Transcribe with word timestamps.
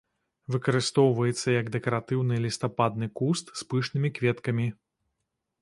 Выкарыстоўваецца, 0.53 1.43
як 1.61 1.69
дэкаратыўны 1.75 2.35
лістападны 2.45 3.13
куст 3.21 3.55
з 3.63 3.71
пышнымі 3.75 4.09
кветкамі. 4.17 4.67